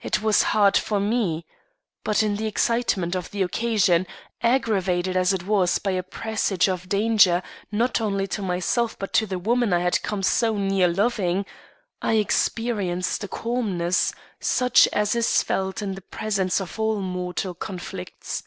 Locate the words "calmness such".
13.26-14.86